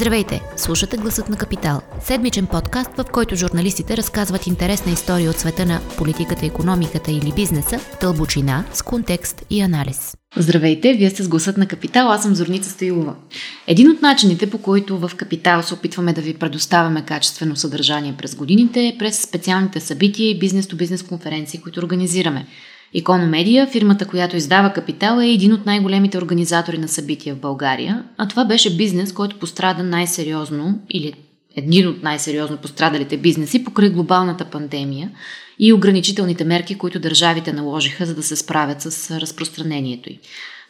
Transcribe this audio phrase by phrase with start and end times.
[0.00, 0.40] Здравейте!
[0.56, 1.80] Слушате Гласът на Капитал.
[2.02, 7.78] Седмичен подкаст, в който журналистите разказват интересна история от света на политиката, економиката или бизнеса
[7.78, 10.16] в дълбочина, с контекст и анализ.
[10.36, 13.14] Здравейте, вие сте с Гласът на Капитал, аз съм Зорница Стоилова.
[13.66, 18.34] Един от начините, по които в Капитал се опитваме да ви предоставяме качествено съдържание през
[18.34, 22.46] годините е през специалните събития и бизнес-то-бизнес конференции, които организираме.
[22.94, 28.28] Икономедия, фирмата, която издава Капитал, е един от най-големите организатори на събития в България, а
[28.28, 31.12] това беше бизнес, който пострада най-сериозно или
[31.56, 35.10] един от най-сериозно пострадалите бизнеси покрай глобалната пандемия
[35.58, 40.18] и ограничителните мерки, които държавите наложиха, за да се справят с разпространението й.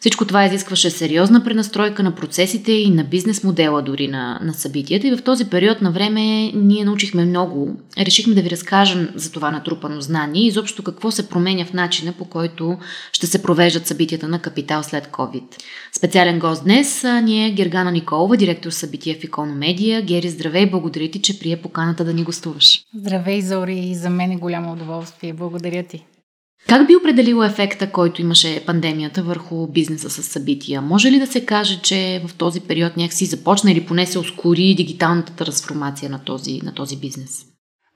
[0.01, 5.07] Всичко това изискваше сериозна пренастройка на процесите и на бизнес модела дори на, на събитията.
[5.07, 7.75] И в този период на време ние научихме много.
[7.97, 12.13] Решихме да ви разкажем за това натрупано знание и изобщо какво се променя в начина
[12.13, 12.77] по който
[13.11, 15.43] ще се провеждат събитията на Капитал след COVID.
[15.93, 20.01] Специален гост днес ни е Гергана Николова, директор събития в Икономедия.
[20.01, 22.83] Гери, здравей, благодаря ти, че прие поканата да ни гостуваш.
[22.95, 25.33] Здравей, Зори, и за мен е голямо удоволствие.
[25.33, 26.05] Благодаря ти.
[26.67, 30.81] Как би определила ефекта, който имаше пандемията върху бизнеса с събития?
[30.81, 34.75] Може ли да се каже, че в този период някакси започна или поне се ускори
[34.75, 37.45] дигиталната трансформация на този, на този бизнес?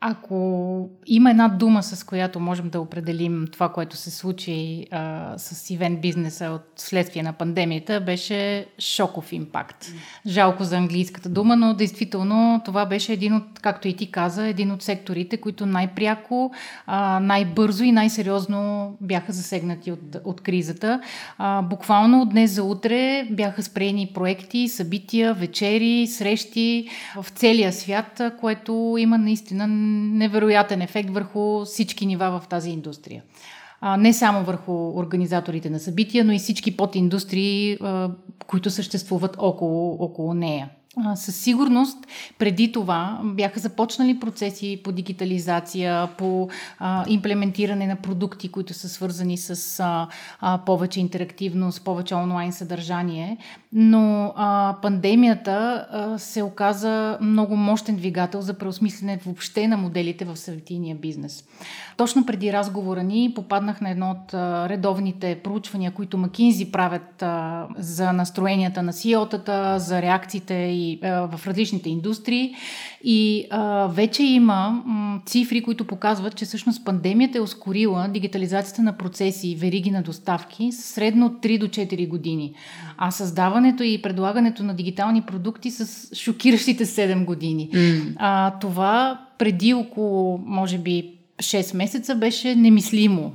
[0.08, 5.70] Ако има една дума, с която можем да определим това, което се случи а, с
[5.70, 9.86] ивент бизнеса от следствие на пандемията, беше шоков импакт.
[10.28, 14.72] Жалко за английската дума, но действително това беше един от, както и ти каза, един
[14.72, 16.52] от секторите, които най-пряко,
[16.86, 21.02] а, най-бързо и най-сериозно бяха засегнати от, от кризата.
[21.38, 26.88] А, буквално от днес за утре бяха спрени проекти, събития, вечери, срещи
[27.22, 33.24] в целия свят, което има наистина невероятен ефект върху всички нива в тази индустрия.
[33.82, 38.10] А, не само върху организаторите на събития, но и всички подиндустрии, а,
[38.48, 40.70] които съществуват около, около нея.
[41.16, 41.98] Със сигурност
[42.40, 49.38] преди това бяха започнали процеси по дигитализация, по а, имплементиране на продукти, които са свързани
[49.38, 50.08] с а,
[50.42, 53.38] а, повече интерактивност, повече онлайн съдържание,
[53.74, 60.38] но а, пандемията а, се оказа много мощен двигател за преосмислене въобще на моделите в
[60.38, 61.44] съветийния бизнес.
[61.98, 67.68] Точно преди разговора ни попаднах на едно от а, редовните проучвания, които Макинзи правят а,
[67.78, 72.56] за настроенията на CEO-тата, за реакциите и в различните индустрии.
[73.04, 78.98] И а, вече има м, цифри, които показват, че всъщност пандемията е ускорила дигитализацията на
[78.98, 82.54] процеси и вериги на доставки средно от 3 до 4 години.
[82.98, 87.70] А създаването и предлагането на дигитални продукти с шокиращите 7 години.
[87.74, 88.14] Mm.
[88.18, 93.34] А, това преди около, може би, 6 месеца беше немислимо.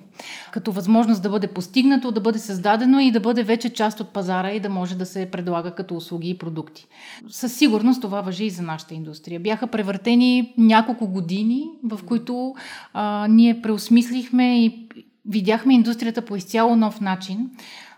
[0.52, 4.50] Като възможност да бъде постигнато, да бъде създадено и да бъде вече част от пазара
[4.50, 6.86] и да може да се предлага като услуги и продукти.
[7.28, 9.40] Със сигурност това въжи и за нашата индустрия.
[9.40, 12.54] Бяха превъртени няколко години, в които
[12.92, 14.88] а, ние преосмислихме и
[15.26, 17.50] видяхме индустрията по изцяло нов начин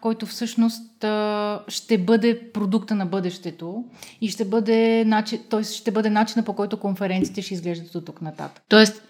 [0.02, 0.91] който всъщност
[1.68, 3.84] ще бъде продукта на бъдещето
[4.20, 5.64] и ще бъде, начин, т.е.
[5.64, 8.62] ще бъде начина по който конференциите ще изглеждат от тук нататък.
[8.68, 9.02] Тоест,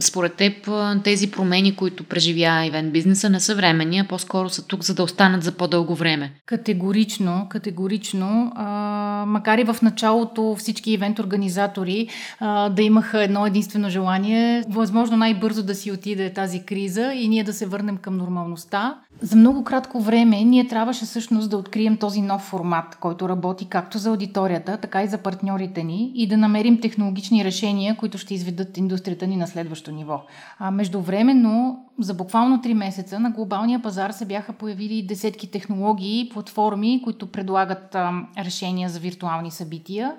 [0.00, 0.68] според теб
[1.04, 5.02] тези промени, които преживя ивент бизнеса, не са времени, а по-скоро са тук, за да
[5.02, 6.32] останат за по-дълго време.
[6.46, 8.52] Категорично, категорично.
[9.26, 12.08] макар и в началото всички ивент организатори
[12.70, 17.52] да имаха едно единствено желание, възможно най-бързо да си отиде тази криза и ние да
[17.52, 18.98] се върнем към нормалността.
[19.20, 23.98] За много кратко време ние трябваше всъщност да открием този нов формат, който работи както
[23.98, 28.76] за аудиторията, така и за партньорите ни и да намерим технологични решения, които ще изведат
[28.76, 30.22] индустрията ни на следващо ниво.
[30.58, 36.28] А междувременно, за буквално 3 месеца на глобалния пазар се бяха появили десетки технологии и
[36.28, 40.14] платформи, които предлагат а, решения за виртуални събития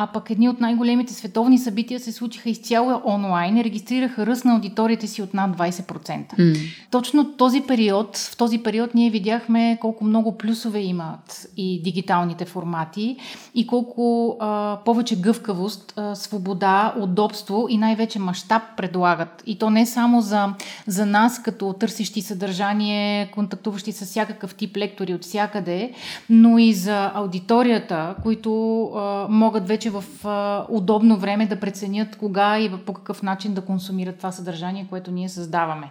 [0.00, 4.54] а пък едни от най-големите световни събития се случиха изцяло онлайн и регистрираха ръст на
[4.54, 6.34] аудиторията си от над 20%.
[6.34, 6.58] Mm.
[6.90, 13.16] Точно този период, в този период ние видяхме колко много плюсове имат и дигиталните формати
[13.54, 19.42] и колко а, повече гъвкавост, а, свобода, удобство и най-вече мащаб предлагат.
[19.46, 20.48] И то не само за,
[20.86, 25.92] за нас, като търсещи съдържание, контактуващи с всякакъв тип лектори от всякъде,
[26.30, 32.58] но и за аудиторията, които а, могат вече в а, удобно време да преценят кога
[32.58, 35.90] и по какъв начин да консумират това съдържание, което ние създаваме.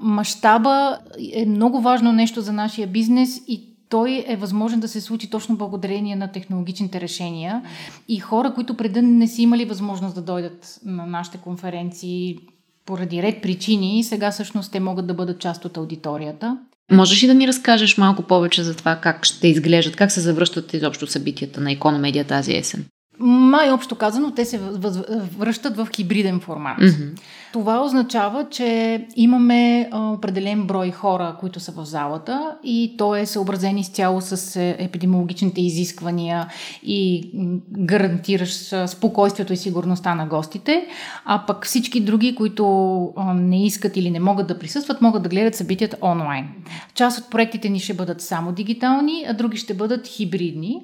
[0.00, 0.98] Мащаба
[1.34, 5.56] е много важно нещо за нашия бизнес и той е възможен да се случи точно
[5.56, 7.62] благодарение на технологичните решения.
[8.08, 12.38] И хора, които преди не си имали възможност да дойдат на нашите конференции
[12.86, 16.58] поради ред причини, сега всъщност те могат да бъдат част от аудиторията.
[16.92, 20.74] Можеш ли да ни разкажеш малко повече за това как ще изглеждат, как се завръщат
[20.74, 22.84] изобщо събитията на Икономедия тази есен?
[23.22, 24.60] Най-общо казано, те се
[25.38, 26.78] връщат в хибриден формат.
[26.78, 27.20] Mm-hmm.
[27.52, 33.78] Това означава, че имаме определен брой хора, които са в залата и то е съобразен
[33.78, 36.48] изцяло с е, епидемиологичните изисквания
[36.82, 37.30] и
[37.78, 40.86] гарантираш спокойствието и сигурността на гостите,
[41.24, 45.54] а пък всички други, които не искат или не могат да присъстват, могат да гледат
[45.54, 46.48] събитията онлайн.
[46.94, 50.82] Част от проектите ни ще бъдат само дигитални, а други ще бъдат хибридни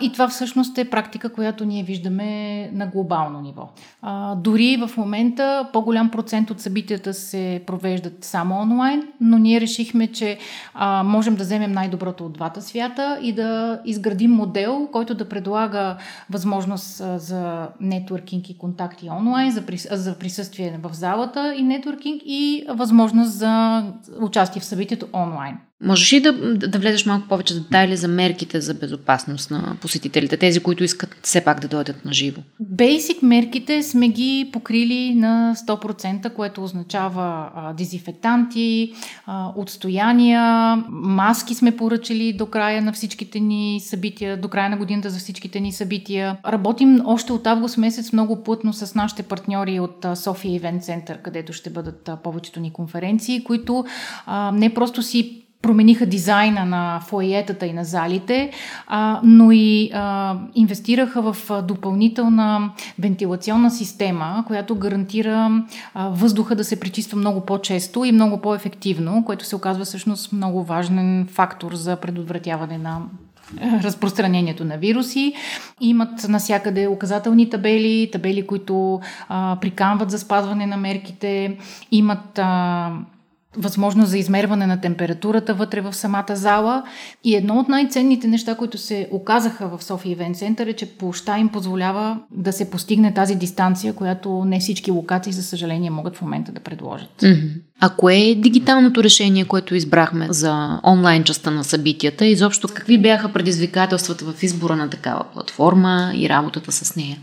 [0.00, 3.68] и това всъщност е практика, която ние виждаме на глобално ниво.
[4.02, 9.60] А, дори в момента по голям процент от събитията се провеждат само онлайн, но ние
[9.60, 10.38] решихме, че
[10.74, 15.96] а, можем да вземем най-доброто от двата свята и да изградим модел, който да предлага
[16.30, 22.64] възможност за нетворкинг и контакти онлайн, за, прис, за присъствие в залата и нетворкинг и
[22.68, 23.84] възможност за
[24.20, 25.58] участие в събитието онлайн.
[25.84, 30.60] Можеш ли да, да влезеш малко повече детайли за мерките за безопасност на посетителите, тези,
[30.60, 32.40] които искат все пак да дойдат на живо?
[32.60, 38.92] Бейсик мерките сме ги покрили на 100%, което означава а, дезинфектанти,
[39.26, 45.10] а, отстояния, маски сме поръчали до края на всичките ни събития, до края на годината
[45.10, 46.36] за всичките ни събития.
[46.46, 51.52] Работим още от август месец много плътно с нашите партньори от София Ивент Център, където
[51.52, 53.84] ще бъдат повечето ни конференции, които
[54.26, 58.50] а, не просто си промениха дизайна на фойетата и на залите,
[58.86, 65.64] а, но и а, инвестираха в допълнителна вентилационна система, която гарантира
[65.94, 70.62] а, въздуха да се пречиства много по-често и много по-ефективно, което се оказва всъщност много
[70.62, 73.00] важен фактор за предотвратяване на
[73.82, 75.32] разпространението на вируси.
[75.80, 81.56] Имат насякъде указателни табели, табели, които а, приканват за спазване на мерките.
[81.92, 82.90] Имат а,
[83.58, 86.82] възможност за измерване на температурата вътре в самата зала.
[87.24, 91.38] И едно от най-ценните неща, които се оказаха в София Ивент Център е, че площа
[91.38, 96.22] им позволява да се постигне тази дистанция, която не всички локации, за съжаление, могат в
[96.22, 97.24] момента да предложат.
[97.80, 102.26] А кое е дигиталното решение, което избрахме за онлайн частта на събитията?
[102.26, 107.16] Изобщо какви бяха предизвикателствата в избора на такава платформа и работата с нея?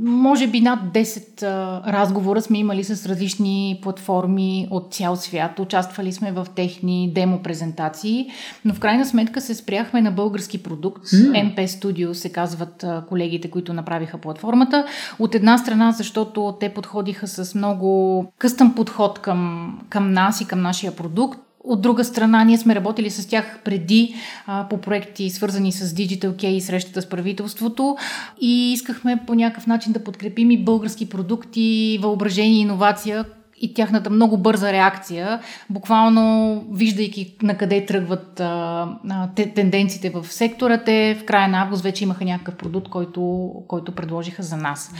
[0.00, 5.58] Може би над 10 а, разговора сме имали с различни платформи от цял свят.
[5.58, 8.26] Участвали сме в техни демо презентации,
[8.64, 11.06] но в крайна сметка се спряхме на български продукт.
[11.06, 11.54] Mm.
[11.54, 14.86] MP Studio се казват а, колегите, които направиха платформата.
[15.18, 20.62] От една страна, защото те подходиха с много къстъм подход към, към нас и към
[20.62, 21.47] нашия продукт.
[21.68, 24.14] От друга страна, ние сме работили с тях преди
[24.46, 27.96] а, по проекти, свързани с Digital Key и срещата с правителството
[28.40, 33.24] и искахме по някакъв начин да подкрепим и български продукти, въображение иновация,
[33.60, 40.26] и тяхната много бърза реакция, буквално виждайки на къде тръгват а, а, те, тенденциите в
[40.26, 44.92] сектора, те в края на август вече имаха някакъв продукт, който, който предложиха за нас.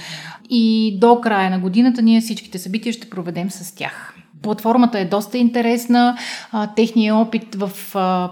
[0.51, 4.15] И до края на годината ние всичките събития ще проведем с тях.
[4.43, 6.17] Платформата е доста интересна.
[6.77, 7.71] техният опит в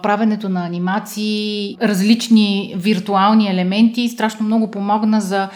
[0.03, 5.49] правенето на анимации, различни виртуални елементи страшно много помогна за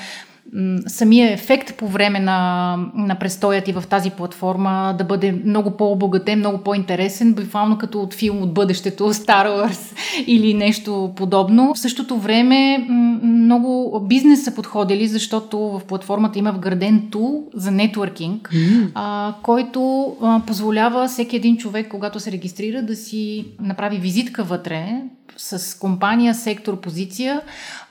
[0.87, 6.38] самия ефект по време на, на престоят и в тази платформа да бъде много по-обогатен,
[6.38, 11.75] много по-интересен, буквално като от филм от бъдещето, Star Wars или нещо подобно.
[11.75, 12.86] В същото време
[13.22, 18.91] много бизнес са подходили, защото в платформата има вграден тул за нетворкинг, mm.
[18.94, 25.03] а, който а, позволява всеки един човек, когато се регистрира, да си направи визитка вътре,
[25.37, 27.41] с компания, сектор, позиция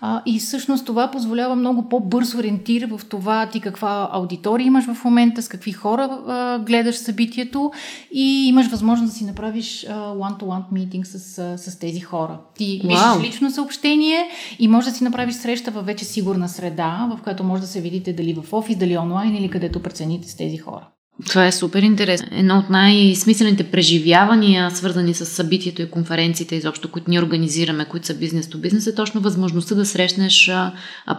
[0.01, 5.03] а, и всъщност това позволява много по-бърз ориентир в това ти каква аудитория имаш в
[5.05, 7.71] момента, с какви хора а, гледаш събитието
[8.13, 12.39] и имаш възможност да си направиш а, one-to-one митинг с, а, с тези хора.
[12.57, 12.87] Ти wow.
[12.87, 14.29] пишеш лично съобщение
[14.59, 17.81] и можеш да си направиш среща във вече сигурна среда, в която може да се
[17.81, 20.87] видите дали в офис, дали онлайн или където прецените с тези хора.
[21.27, 22.27] Това е супер интересно.
[22.31, 28.13] Едно от най-смислените преживявания, свързани с събитието и конференциите, изобщо, които ние организираме, които са
[28.13, 30.51] бизнес то бизнес, е точно възможността да срещнеш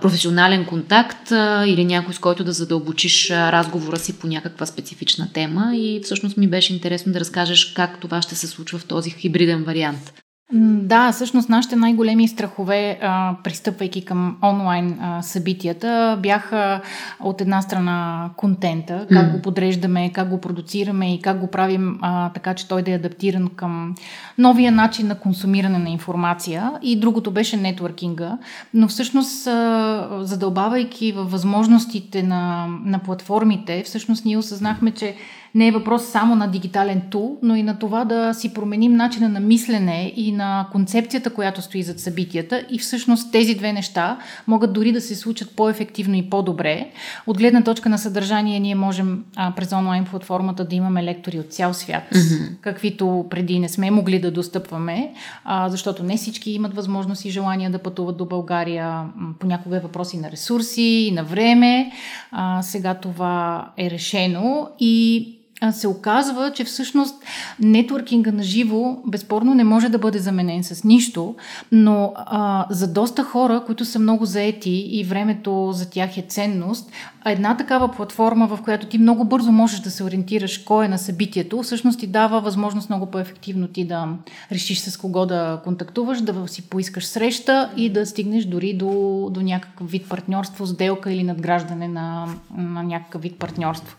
[0.02, 1.30] професионален контакт
[1.66, 5.72] или някой, с който да задълбочиш разговора си по някаква специфична тема.
[5.76, 9.64] И всъщност ми беше интересно да разкажеш как това ще се случва в този хибриден
[9.64, 10.12] вариант.
[10.52, 16.80] Да, всъщност нашите най-големи страхове, а, пристъпвайки към онлайн а, събитията, бяха
[17.20, 19.32] от една страна контента, как mm.
[19.32, 22.94] го подреждаме, как го продуцираме и как го правим а, така, че той да е
[22.94, 23.94] адаптиран към
[24.38, 26.72] новия начин на консумиране на информация.
[26.82, 28.38] И другото беше нетворкинга.
[28.74, 35.16] Но всъщност, а, задълбавайки във възможностите на, на платформите, всъщност ние осъзнахме, че
[35.54, 39.28] не е въпрос само на дигитален тул, но и на това да си променим начина
[39.28, 44.72] на мислене и на концепцията, която стои зад събитията и всъщност тези две неща могат
[44.72, 46.90] дори да се случат по-ефективно и по-добре.
[47.26, 51.52] От гледна точка на съдържание ние можем а, през онлайн платформата да имаме лектори от
[51.52, 52.60] цял свят, mm-hmm.
[52.60, 55.12] каквито преди не сме могли да достъпваме,
[55.44, 59.04] а, защото не всички имат възможност и желание да пътуват до България.
[59.38, 61.92] Понякога е въпроси на ресурси, и на време.
[62.30, 65.36] А, сега това е решено и
[65.72, 67.14] се оказва, че всъщност
[67.60, 71.34] нетворкинга на живо безспорно не може да бъде заменен с нищо,
[71.72, 76.90] но а, за доста хора, които са много заети и времето за тях е ценност,
[77.26, 80.98] една такава платформа, в която ти много бързо можеш да се ориентираш кой е на
[80.98, 84.08] събитието, всъщност ти дава възможност много по-ефективно ти да
[84.52, 89.42] решиш с кого да контактуваш, да си поискаш среща и да стигнеш дори до, до
[89.42, 92.26] някакъв вид партньорство, сделка или надграждане на,
[92.56, 93.96] на някакъв вид партньорство.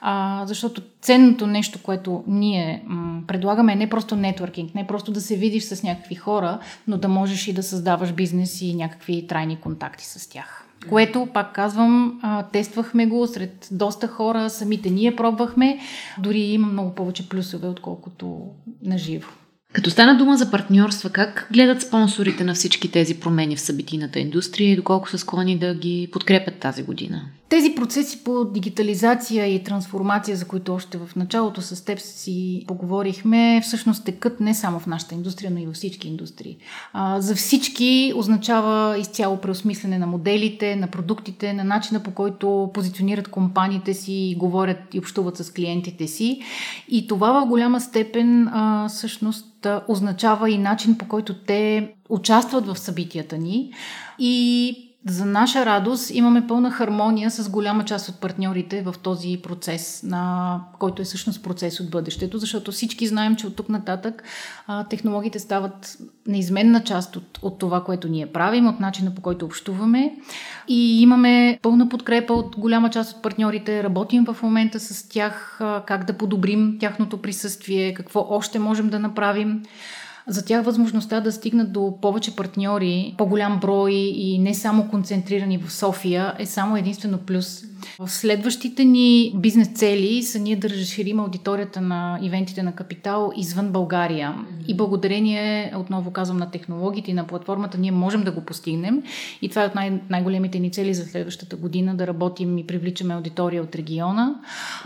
[0.00, 5.20] А, защото ценното нещо, което ние м- предлагаме е не просто нетворкинг, не просто да
[5.20, 6.58] се видиш с някакви хора,
[6.88, 10.64] но да можеш и да създаваш бизнес и някакви трайни контакти с тях.
[10.88, 12.20] Което, пак казвам,
[12.52, 15.78] тествахме го сред доста хора, самите ние пробвахме.
[16.18, 18.40] Дори има много повече плюсове, отколкото
[18.82, 19.28] на живо.
[19.74, 24.72] Като стана дума за партньорства, как гледат спонсорите на всички тези промени в събитийната индустрия
[24.72, 27.22] и доколко са склонни да ги подкрепят тази година?
[27.48, 33.60] Тези процеси по дигитализация и трансформация, за които още в началото с теб си поговорихме,
[33.64, 36.56] всъщност текат не само в нашата индустрия, но и във всички индустрии.
[36.92, 43.28] А, за всички означава изцяло преосмислене на моделите, на продуктите, на начина по който позиционират
[43.28, 46.40] компаниите си, говорят и общуват с клиентите си.
[46.88, 52.78] И това в голяма степен а, всъщност означава и начин по който те участват в
[52.78, 53.72] събитията ни.
[54.18, 60.02] И за наша радост имаме пълна хармония с голяма част от партньорите в този процес,
[60.02, 64.22] на който е всъщност процес от бъдещето, защото всички знаем, че от тук нататък
[64.66, 69.44] а, технологиите стават неизменна част от, от това, което ние правим, от начина по който
[69.44, 70.14] общуваме.
[70.68, 73.82] И имаме пълна подкрепа от голяма част от партньорите.
[73.82, 78.98] Работим в момента с тях а, как да подобрим тяхното присъствие, какво още можем да
[78.98, 79.62] направим.
[80.28, 85.72] За тях възможността да стигнат до повече партньори, по-голям брой и не само концентрирани в
[85.72, 87.62] София е само единствено плюс.
[87.98, 93.68] В следващите ни бизнес цели са ние да разширим аудиторията на ивентите на Капитал извън
[93.72, 94.34] България.
[94.68, 99.02] И благодарение, отново казвам, на технологиите и на платформата, ние можем да го постигнем.
[99.42, 103.14] И това е от най- най-големите ни цели за следващата година да работим и привличаме
[103.14, 104.34] аудитория от региона.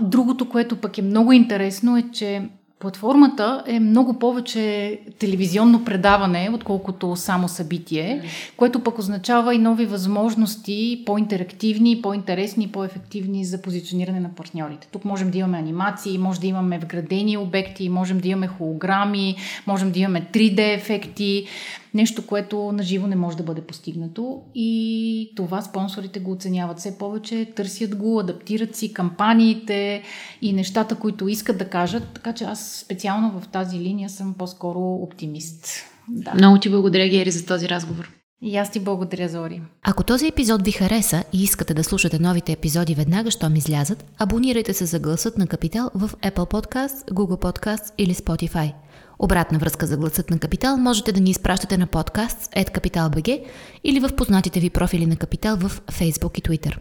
[0.01, 2.49] Другото, което пък е много интересно е, че
[2.81, 8.23] Платформата е много повече телевизионно предаване, отколкото само събитие,
[8.57, 14.89] което пък означава и нови възможности, по-интерактивни, по-интересни, по-ефективни за позициониране на партньорите.
[14.93, 19.93] Тук можем да имаме анимации, може да имаме вградени обекти, можем да имаме холограми, можем
[19.93, 21.47] да имаме 3D ефекти,
[21.95, 26.99] нещо, което на живо не може да бъде постигнато и това спонсорите го оценяват все
[26.99, 30.03] повече, търсят го, адаптират си кампаниите
[30.43, 34.95] и нещата, които искат да кажат, така че аз специално в тази линия съм по-скоро
[34.95, 35.85] оптимист.
[36.09, 36.35] Да.
[36.35, 38.11] Много ти благодаря, Гери, за този разговор.
[38.43, 39.63] И аз ти благодаря, Зори.
[39.83, 44.75] Ако този епизод ви хареса и искате да слушате новите епизоди веднага, щом излязат, абонирайте
[44.75, 48.73] се за гласът на Капитал в Apple Podcasts, Google Podcasts или Spotify–
[49.19, 53.45] Обратна връзка за гласът на Капитал можете да ни изпращате на подкаст @capital.bg
[53.85, 56.77] или в познатите ви профили на Капитал в Facebook и Twitter.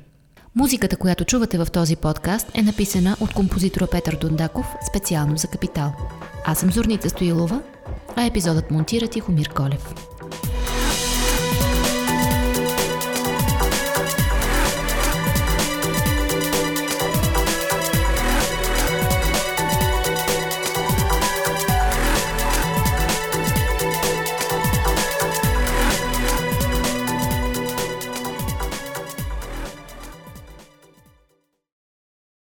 [0.55, 5.93] Музиката, която чувате в този подкаст е написана от композитора Петър Дундаков специално за Капитал.
[6.45, 7.61] Аз съм Зорница Стоилова,
[8.15, 10.06] а епизодът монтира Тихомир Колев.